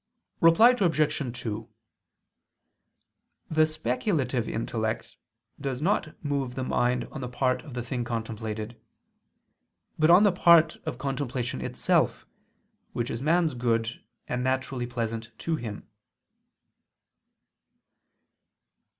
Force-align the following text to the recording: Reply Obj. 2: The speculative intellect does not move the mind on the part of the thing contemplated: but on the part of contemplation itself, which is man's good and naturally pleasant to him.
Reply 0.39 0.71
Obj. 0.71 1.39
2: 1.43 1.69
The 3.51 3.65
speculative 3.67 4.49
intellect 4.49 5.15
does 5.59 5.79
not 5.79 6.15
move 6.25 6.55
the 6.55 6.63
mind 6.63 7.03
on 7.11 7.21
the 7.21 7.29
part 7.29 7.61
of 7.61 7.75
the 7.75 7.83
thing 7.83 8.03
contemplated: 8.03 8.81
but 9.99 10.09
on 10.09 10.23
the 10.23 10.31
part 10.31 10.77
of 10.87 10.97
contemplation 10.97 11.61
itself, 11.61 12.25
which 12.93 13.11
is 13.11 13.21
man's 13.21 13.53
good 13.53 14.03
and 14.27 14.43
naturally 14.43 14.87
pleasant 14.87 15.29
to 15.37 15.55
him. 15.55 15.87